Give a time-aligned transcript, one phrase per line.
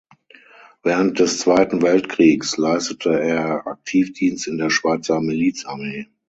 [0.81, 6.07] Während des Zweiten Weltkriegs leistete er Aktivdienst in der Schweizer Milizarmee.